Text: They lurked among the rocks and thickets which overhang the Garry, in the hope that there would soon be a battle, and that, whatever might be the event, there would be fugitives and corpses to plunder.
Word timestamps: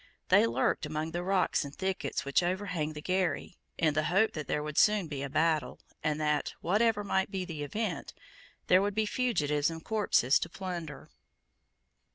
They 0.29 0.47
lurked 0.47 0.87
among 0.87 1.11
the 1.11 1.21
rocks 1.21 1.63
and 1.63 1.75
thickets 1.75 2.25
which 2.25 2.41
overhang 2.41 2.93
the 2.93 3.03
Garry, 3.03 3.59
in 3.77 3.93
the 3.93 4.05
hope 4.05 4.33
that 4.33 4.47
there 4.47 4.63
would 4.63 4.79
soon 4.79 5.05
be 5.07 5.21
a 5.21 5.29
battle, 5.29 5.79
and 6.03 6.19
that, 6.19 6.55
whatever 6.59 7.03
might 7.03 7.29
be 7.29 7.45
the 7.45 7.61
event, 7.61 8.15
there 8.65 8.81
would 8.81 8.95
be 8.95 9.05
fugitives 9.05 9.69
and 9.69 9.85
corpses 9.85 10.39
to 10.39 10.49
plunder. 10.49 11.11